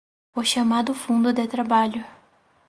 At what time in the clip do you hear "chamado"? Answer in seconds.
0.43-0.95